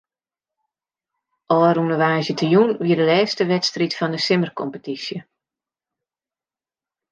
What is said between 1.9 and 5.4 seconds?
woansdeitejûn wie de lêste wedstriid fan de simmerkompetysje.